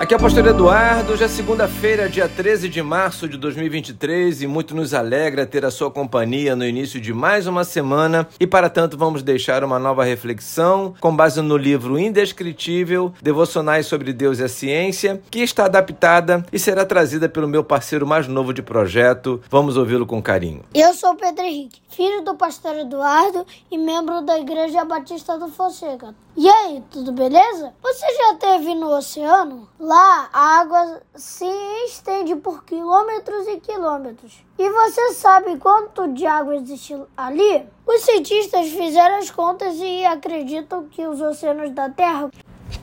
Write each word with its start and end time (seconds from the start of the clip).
Aqui 0.00 0.14
é 0.14 0.16
o 0.16 0.20
Pastor 0.20 0.46
Eduardo, 0.46 1.14
já 1.14 1.26
é 1.26 1.28
segunda-feira, 1.28 2.08
dia 2.08 2.26
13 2.26 2.70
de 2.70 2.82
março 2.82 3.28
de 3.28 3.36
2023, 3.36 4.40
e 4.40 4.46
muito 4.46 4.74
nos 4.74 4.94
alegra 4.94 5.44
ter 5.44 5.62
a 5.62 5.70
sua 5.70 5.90
companhia 5.90 6.56
no 6.56 6.64
início 6.64 6.98
de 6.98 7.12
mais 7.12 7.46
uma 7.46 7.64
semana. 7.64 8.26
E 8.40 8.46
para 8.46 8.70
tanto, 8.70 8.96
vamos 8.96 9.22
deixar 9.22 9.62
uma 9.62 9.78
nova 9.78 10.02
reflexão 10.02 10.94
com 11.02 11.14
base 11.14 11.42
no 11.42 11.54
livro 11.54 11.98
Indescritível 11.98 13.12
Devocionais 13.20 13.84
sobre 13.84 14.14
Deus 14.14 14.38
e 14.38 14.44
a 14.44 14.48
Ciência, 14.48 15.20
que 15.30 15.40
está 15.40 15.66
adaptada 15.66 16.46
e 16.50 16.58
será 16.58 16.86
trazida 16.86 17.28
pelo 17.28 17.46
meu 17.46 17.62
parceiro 17.62 18.06
mais 18.06 18.26
novo 18.26 18.54
de 18.54 18.62
projeto. 18.62 19.42
Vamos 19.50 19.76
ouvi-lo 19.76 20.06
com 20.06 20.22
carinho. 20.22 20.64
Eu 20.72 20.94
sou 20.94 21.14
Pedro 21.14 21.44
Henrique, 21.44 21.82
filho 21.90 22.24
do 22.24 22.34
Pastor 22.36 22.74
Eduardo 22.74 23.46
e 23.70 23.76
membro 23.76 24.22
da 24.22 24.40
Igreja 24.40 24.82
Batista 24.82 25.38
do 25.38 25.48
Fonseca. 25.48 26.14
E 26.42 26.48
aí, 26.48 26.82
tudo 26.90 27.12
beleza? 27.12 27.74
Você 27.82 28.06
já 28.16 28.32
esteve 28.32 28.74
no 28.74 28.96
oceano? 28.96 29.68
Lá 29.78 30.30
a 30.32 30.60
água 30.60 31.02
se 31.14 31.44
estende 31.84 32.34
por 32.34 32.64
quilômetros 32.64 33.46
e 33.46 33.60
quilômetros. 33.60 34.42
E 34.58 34.70
você 34.70 35.12
sabe 35.12 35.58
quanto 35.58 36.08
de 36.14 36.24
água 36.24 36.56
existe 36.56 36.98
ali? 37.14 37.66
Os 37.86 38.00
cientistas 38.00 38.70
fizeram 38.70 39.16
as 39.16 39.30
contas 39.30 39.76
e 39.80 40.02
acreditam 40.06 40.88
que 40.88 41.06
os 41.06 41.20
oceanos 41.20 41.72
da 41.72 41.90
Terra 41.90 42.30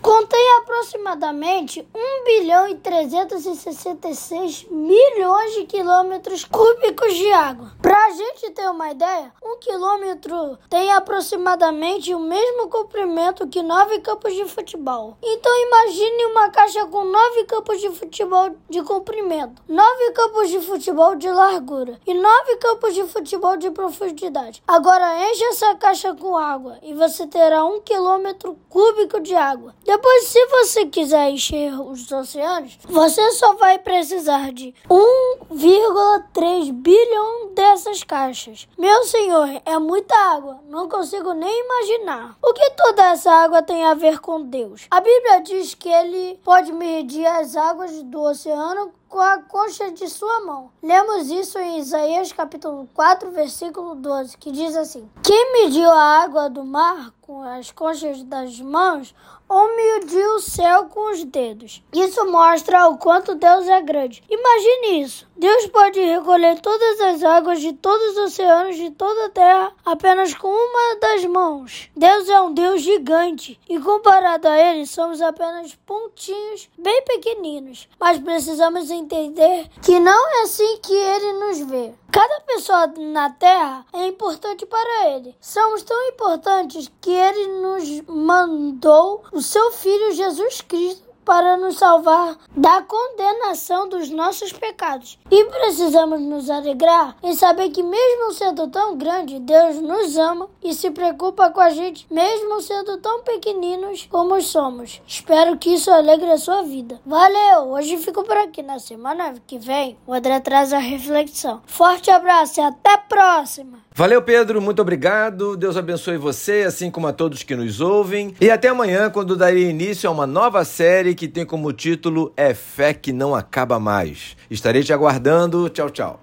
contém 0.08 0.58
aproximadamente 0.60 1.86
1 1.94 2.24
bilhão 2.24 2.70
e 2.70 2.76
366 2.76 4.66
milhões 4.72 5.54
de 5.56 5.66
quilômetros 5.66 6.46
cúbicos 6.46 7.14
de 7.14 7.30
água. 7.34 7.74
Para 7.82 8.06
a 8.06 8.12
gente 8.12 8.52
ter 8.52 8.70
uma 8.70 8.90
ideia, 8.90 9.34
um 9.44 9.58
quilômetro 9.58 10.58
tem 10.70 10.94
aproximadamente 10.94 12.16
o 12.16 12.20
mesmo 12.20 12.70
comprimento 12.70 13.50
que 13.50 13.62
nove 13.62 14.00
campos 14.00 14.34
de 14.34 14.46
futebol. 14.46 15.18
Então 15.22 15.52
imagine 15.68 16.26
uma 16.28 16.50
caixa 16.52 16.86
com 16.86 17.04
nove 17.04 17.44
campos 17.44 17.82
de 17.82 17.90
futebol 17.90 18.56
de 18.70 18.82
comprimento, 18.84 19.62
nove 19.68 20.12
campos 20.12 20.50
de 20.50 20.62
futebol 20.62 21.16
de 21.16 21.30
largura 21.30 22.00
e 22.08 22.14
nove 22.14 22.56
campos 22.56 22.96
de 22.96 23.04
futebol 23.04 23.58
de 23.58 23.72
profundidade. 23.72 24.64
Agora 24.66 25.30
enche 25.30 25.44
essa 25.44 25.76
caixa 25.76 26.16
com 26.16 26.38
água 26.38 26.78
e 26.82 26.94
você 26.94 27.28
terá 27.28 27.66
um 27.66 27.82
quilômetro 27.82 28.58
cúbico 28.70 29.20
de 29.20 29.36
água. 29.36 29.76
Depois, 29.98 30.28
se 30.28 30.46
você 30.46 30.86
quiser 30.86 31.32
encher 31.32 31.74
os 31.74 32.12
oceanos, 32.12 32.78
você 32.88 33.32
só 33.32 33.56
vai 33.56 33.80
precisar 33.80 34.54
de 34.54 34.72
1,3 34.88 36.72
bilhão 36.72 37.52
dessas 37.56 38.04
caixas. 38.04 38.68
Meu 38.78 39.04
senhor, 39.06 39.50
é 39.66 39.80
muita 39.80 40.16
água, 40.16 40.60
não 40.70 40.88
consigo 40.88 41.34
nem 41.34 41.64
imaginar. 41.66 42.38
O 42.44 42.54
que 42.54 42.70
toda 42.78 43.08
essa 43.08 43.32
água 43.32 43.64
tem 43.64 43.86
a 43.86 43.96
ver 43.96 44.20
com 44.20 44.44
Deus? 44.44 44.86
A 44.92 45.02
Bíblia 45.02 45.42
diz 45.42 45.74
que 45.74 45.90
ele 45.90 46.40
pode 46.44 46.72
medir 46.72 47.26
as 47.26 47.56
águas 47.56 48.04
do 48.04 48.22
oceano 48.22 48.94
com 49.08 49.20
a 49.20 49.40
coxa 49.40 49.92
de 49.92 50.10
sua 50.10 50.42
mão. 50.42 50.72
Lemos 50.82 51.30
isso 51.30 51.58
em 51.58 51.80
Isaías 51.80 52.32
capítulo 52.32 52.88
4, 52.94 53.32
versículo 53.32 53.96
12, 53.96 54.38
que 54.38 54.52
diz 54.52 54.76
assim: 54.76 55.10
Quem 55.24 55.54
mediu 55.54 55.90
a 55.90 56.24
água 56.24 56.50
do 56.50 56.64
mar 56.64 57.14
com 57.22 57.44
as 57.44 57.72
conchas 57.72 58.24
das 58.24 58.58
mãos, 58.62 59.14
ou 59.50 59.76
mediu 59.76 60.36
o 60.36 60.40
céu 60.40 60.86
com 60.86 61.12
os 61.12 61.24
dedos. 61.24 61.84
Isso 61.94 62.26
mostra 62.30 62.88
o 62.88 62.98
quanto 62.98 63.36
Deus 63.36 63.68
é 63.68 63.82
grande. 63.82 64.24
Imagine 64.30 65.02
isso. 65.02 65.28
Deus 65.36 65.68
pode 65.68 66.00
recolher 66.00 66.60
todas 66.60 67.00
as 67.00 67.24
águas 67.24 67.62
de 67.62 67.72
todos 67.74 68.12
os 68.12 68.18
oceanos 68.18 68.76
de 68.76 68.92
toda 68.92 69.26
a 69.26 69.30
terra 69.30 69.72
apenas 69.86 70.34
com 70.34 70.48
uma 70.48 71.00
das 71.00 71.26
mãos. 71.26 71.90
Deus 71.96 72.28
é 72.28 72.42
um 72.42 72.54
Deus 72.54 72.82
gigante 72.82 73.60
e 73.70 73.80
comparado 73.80 74.48
a 74.48 74.58
ele 74.58 74.88
somos 74.88 75.22
apenas 75.22 75.76
pontinhos 75.86 76.70
bem 76.78 77.04
pequeninos. 77.04 77.88
Mas 78.00 78.18
precisamos 78.20 78.90
entender 78.98 79.70
que 79.82 80.00
não 80.00 80.30
é 80.30 80.44
assim 80.44 80.78
que 80.82 80.94
ele 80.94 81.34
nos 81.34 81.60
vê. 81.70 81.94
Cada 82.12 82.42
pessoa 82.42 82.88
na 82.98 83.30
Terra 83.30 83.86
é 83.94 84.08
importante 84.08 84.66
para 84.66 85.10
ele. 85.10 85.36
Somos 85.40 85.84
tão 85.84 86.08
importantes 86.10 86.92
que 87.02 87.12
ele 87.12 87.48
nos 87.62 88.02
mandou 88.08 89.24
o 89.32 89.42
seu 89.42 89.72
Filho 89.72 90.14
Jesus 90.14 90.62
Cristo 90.62 91.07
para 91.28 91.58
nos 91.58 91.78
salvar 91.78 92.38
da 92.56 92.82
condenação 92.84 93.90
dos 93.90 94.10
nossos 94.10 94.54
pecados. 94.54 95.20
E 95.30 95.44
precisamos 95.44 96.22
nos 96.22 96.50
alegrar 96.50 97.18
em 97.22 97.36
saber 97.36 97.70
que, 97.70 97.84
mesmo 97.84 98.32
sendo 98.32 98.70
tão 98.70 98.98
grande, 98.98 99.38
Deus 99.38 99.76
nos 99.82 100.16
ama 100.16 100.48
e 100.64 100.74
se 100.74 100.90
preocupa 100.90 101.50
com 101.50 101.60
a 101.60 101.70
gente, 101.70 102.08
mesmo 102.10 102.62
sendo 102.62 102.96
tão 103.00 103.24
pequeninos 103.24 104.08
como 104.10 104.42
somos. 104.42 105.02
Espero 105.06 105.58
que 105.58 105.74
isso 105.74 105.92
alegre 105.92 106.32
a 106.32 106.38
sua 106.38 106.62
vida. 106.62 107.02
Valeu! 107.06 107.74
Hoje 107.74 107.98
fico 107.98 108.24
por 108.24 108.38
aqui. 108.38 108.64
Na 108.64 108.80
semana 108.80 109.34
que 109.46 109.60
vem, 109.60 109.98
o 110.08 110.14
André 110.14 110.40
traz 110.40 110.72
a 110.72 110.80
reflexão. 110.80 111.62
Forte 111.66 112.10
abraço 112.10 112.62
e 112.62 112.64
até 112.64 112.94
a 112.94 112.98
próxima! 113.00 113.88
Valeu, 113.98 114.22
Pedro, 114.22 114.62
muito 114.62 114.80
obrigado. 114.80 115.58
Deus 115.58 115.76
abençoe 115.76 116.18
você, 116.18 116.64
assim 116.68 116.92
como 116.92 117.08
a 117.08 117.12
todos 117.12 117.42
que 117.42 117.56
nos 117.56 117.82
ouvem. 117.82 118.36
E 118.40 118.48
até 118.48 118.68
amanhã, 118.68 119.10
quando 119.10 119.36
darei 119.36 119.72
início 119.72 120.08
a 120.08 120.14
uma 120.14 120.28
nova 120.28 120.64
série 120.64 121.16
que 121.18 121.28
tem 121.28 121.44
como 121.46 121.74
título 121.74 122.32
É 122.38 122.54
Fé 122.54 122.94
que 122.94 123.12
Não 123.12 123.34
Acaba 123.34 123.80
Mais. 123.80 124.38
Estarei 124.50 124.84
te 124.84 124.94
aguardando. 124.94 125.68
Tchau, 125.68 125.90
tchau. 125.90 126.22